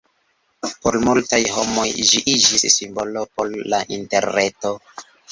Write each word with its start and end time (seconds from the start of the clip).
Por 0.85 0.95
multaj 1.01 1.39
homoj 1.57 1.83
ĝi 2.11 2.21
iĝis 2.33 2.63
simbolo 2.77 3.25
por 3.35 3.51
la 3.75 3.83
Interreto. 3.99 4.73